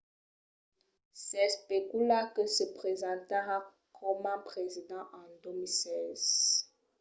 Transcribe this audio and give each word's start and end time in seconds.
s’especula 1.23 2.19
que 2.33 2.43
se 2.55 2.65
presentarà 2.77 3.57
coma 3.99 4.35
president 4.49 5.05
en 5.19 5.27
2016 5.43 6.33